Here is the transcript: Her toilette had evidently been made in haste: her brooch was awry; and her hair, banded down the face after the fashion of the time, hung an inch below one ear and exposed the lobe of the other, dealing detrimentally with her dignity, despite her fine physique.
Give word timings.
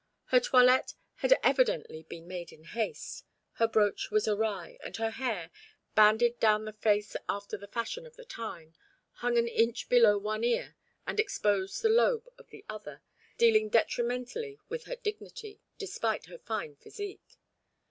Her 0.29 0.39
toilette 0.39 0.95
had 1.17 1.37
evidently 1.43 2.01
been 2.01 2.27
made 2.27 2.51
in 2.51 2.63
haste: 2.63 3.23
her 3.57 3.67
brooch 3.67 4.09
was 4.09 4.27
awry; 4.27 4.79
and 4.83 4.97
her 4.97 5.11
hair, 5.11 5.51
banded 5.93 6.39
down 6.39 6.65
the 6.65 6.73
face 6.73 7.15
after 7.29 7.55
the 7.55 7.67
fashion 7.67 8.07
of 8.07 8.15
the 8.15 8.25
time, 8.25 8.73
hung 9.17 9.37
an 9.37 9.47
inch 9.47 9.89
below 9.89 10.17
one 10.17 10.43
ear 10.43 10.75
and 11.05 11.19
exposed 11.19 11.83
the 11.83 11.89
lobe 11.89 12.27
of 12.39 12.49
the 12.49 12.65
other, 12.67 13.03
dealing 13.37 13.69
detrimentally 13.69 14.59
with 14.69 14.85
her 14.85 14.95
dignity, 14.95 15.61
despite 15.77 16.25
her 16.25 16.39
fine 16.39 16.75
physique. 16.77 17.37